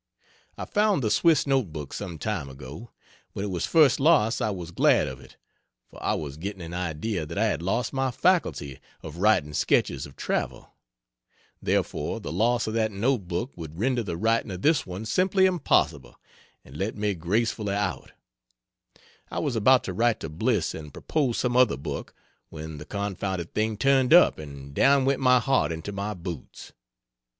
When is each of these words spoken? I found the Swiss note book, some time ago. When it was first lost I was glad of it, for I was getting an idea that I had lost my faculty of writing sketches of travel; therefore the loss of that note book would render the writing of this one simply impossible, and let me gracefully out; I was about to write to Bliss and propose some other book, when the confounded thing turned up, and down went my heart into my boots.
I 0.57 0.65
found 0.65 1.03
the 1.03 1.11
Swiss 1.11 1.45
note 1.45 1.71
book, 1.71 1.93
some 1.93 2.17
time 2.17 2.49
ago. 2.49 2.89
When 3.33 3.45
it 3.45 3.49
was 3.49 3.67
first 3.67 3.99
lost 3.99 4.41
I 4.41 4.49
was 4.49 4.71
glad 4.71 5.07
of 5.07 5.21
it, 5.21 5.37
for 5.85 6.01
I 6.01 6.15
was 6.15 6.37
getting 6.37 6.63
an 6.63 6.73
idea 6.73 7.23
that 7.23 7.37
I 7.37 7.45
had 7.45 7.61
lost 7.61 7.93
my 7.93 8.09
faculty 8.09 8.79
of 9.03 9.17
writing 9.17 9.53
sketches 9.53 10.07
of 10.07 10.15
travel; 10.15 10.73
therefore 11.61 12.19
the 12.19 12.31
loss 12.31 12.65
of 12.65 12.73
that 12.73 12.91
note 12.91 13.27
book 13.27 13.51
would 13.55 13.77
render 13.77 14.01
the 14.01 14.17
writing 14.17 14.49
of 14.49 14.63
this 14.63 14.87
one 14.87 15.05
simply 15.05 15.45
impossible, 15.45 16.19
and 16.65 16.75
let 16.75 16.95
me 16.97 17.13
gracefully 17.13 17.75
out; 17.75 18.11
I 19.29 19.37
was 19.37 19.55
about 19.55 19.83
to 19.83 19.93
write 19.93 20.19
to 20.21 20.29
Bliss 20.29 20.73
and 20.73 20.91
propose 20.91 21.37
some 21.37 21.55
other 21.55 21.77
book, 21.77 22.15
when 22.49 22.79
the 22.79 22.85
confounded 22.85 23.53
thing 23.53 23.77
turned 23.77 24.15
up, 24.15 24.39
and 24.39 24.73
down 24.73 25.05
went 25.05 25.19
my 25.21 25.39
heart 25.39 25.71
into 25.71 25.91
my 25.91 26.15
boots. 26.15 26.73